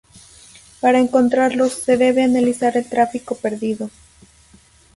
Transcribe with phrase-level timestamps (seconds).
[0.79, 3.91] Para encontrarlos, se debe analizar el tráfico perdido.